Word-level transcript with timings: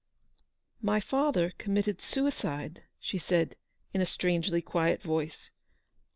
"My 0.91 0.99
father 0.99 1.51
committed 1.59 2.01
suicide 2.01 2.85
\" 2.91 2.99
she 3.07 3.19
said, 3.19 3.55
in 3.93 4.01
a 4.01 4.05
strangely 4.07 4.59
quiet 4.59 4.99
voice. 5.03 5.51